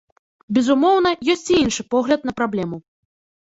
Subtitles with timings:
[0.57, 2.81] Безумоўна, ёсць і іншы погляд на праблему.